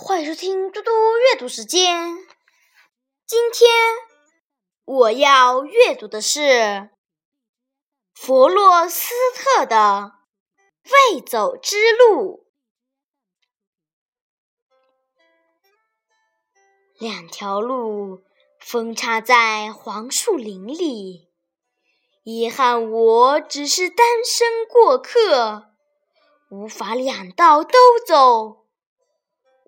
[0.00, 2.16] 欢迎收听嘟嘟阅读时间。
[3.26, 3.68] 今天
[4.84, 6.90] 我要阅读的是
[8.14, 10.12] 弗洛斯特的
[11.14, 12.46] 《未走之路》。
[17.00, 18.22] 两条路
[18.60, 21.28] 分叉在黄树林里，
[22.22, 25.72] 遗憾我只是单身过客，
[26.50, 28.67] 无法两道都走。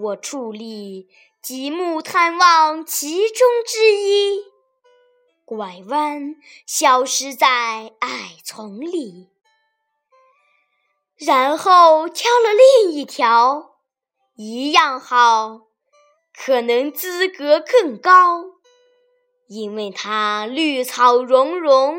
[0.00, 1.08] 我矗立，
[1.42, 4.44] 极目探望其中之一，
[5.44, 9.28] 拐弯，消失在矮丛里，
[11.16, 13.80] 然后挑了另一条，
[14.36, 15.62] 一样好，
[16.32, 18.44] 可能资格更高，
[19.48, 21.98] 因为它绿草茸茸，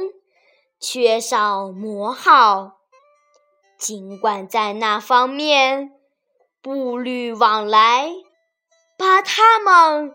[0.80, 2.80] 缺少磨耗，
[3.78, 5.98] 尽管在那方面。
[6.61, 8.11] 步履往来，
[8.97, 10.13] 把他们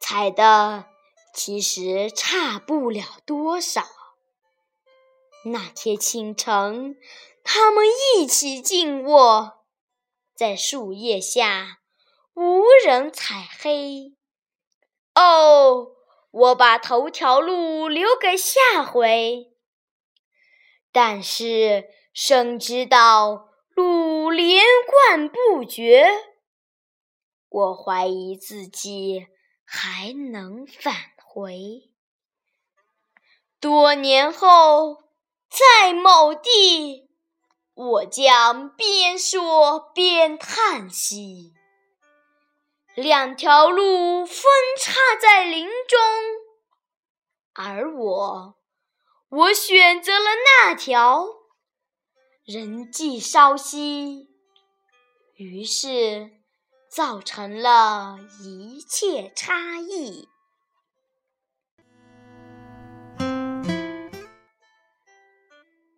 [0.00, 0.86] 踩得
[1.34, 3.84] 其实差不了多少。
[5.44, 6.96] 那天清晨，
[7.42, 7.84] 他们
[8.16, 9.64] 一起静卧
[10.34, 11.80] 在树叶下，
[12.34, 14.14] 无人踩黑。
[15.14, 15.88] 哦，
[16.30, 19.52] 我把头条路留给下回。
[20.90, 23.50] 但是，深知道。
[24.24, 26.08] 路连贯不绝，
[27.50, 29.26] 我怀疑自己
[29.66, 31.90] 还能返回。
[33.60, 35.02] 多年后，
[35.50, 37.10] 在某地，
[37.74, 41.52] 我将边说边叹息。
[42.94, 44.36] 两条路分
[44.80, 46.00] 叉在林中，
[47.52, 48.56] 而我，
[49.28, 51.43] 我选择了那条。
[52.44, 54.28] 人迹稍稀，
[55.36, 56.30] 于是
[56.90, 60.28] 造成了一切差异。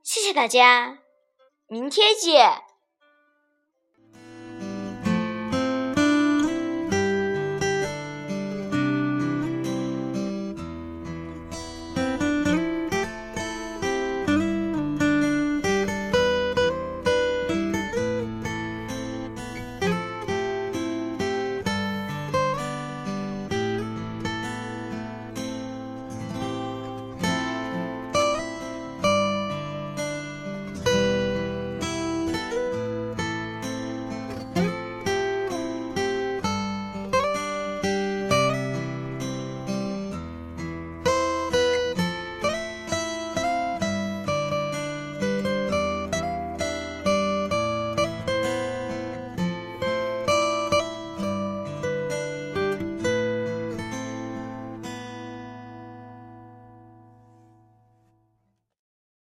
[0.05, 1.01] 谢谢大家，
[1.67, 2.66] 明天见。